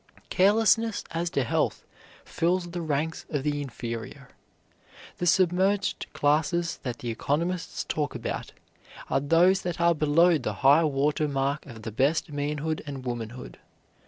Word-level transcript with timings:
Carelessness 0.31 1.03
as 1.11 1.29
to 1.29 1.43
health 1.43 1.83
fills 2.25 2.71
the 2.71 2.81
ranks 2.81 3.27
of 3.29 3.43
the 3.43 3.61
inferior. 3.61 4.29
The 5.19 5.27
submerged 5.27 6.07
classes 6.11 6.79
that 6.81 6.97
the 6.97 7.11
economists 7.11 7.83
talk 7.83 8.15
about 8.15 8.51
are 9.11 9.19
those 9.19 9.61
that 9.61 9.79
are 9.79 9.93
below 9.93 10.39
the 10.39 10.53
high 10.65 10.85
water 10.85 11.27
mark 11.27 11.67
of 11.67 11.83
the 11.83 11.91
best 11.91 12.31
manhood 12.31 12.81
and 12.87 13.05
womanhood. 13.05 13.59